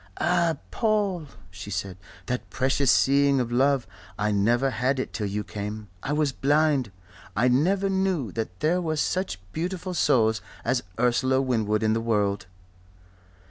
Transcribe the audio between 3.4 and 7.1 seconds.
love I never had it till you came. I was blind.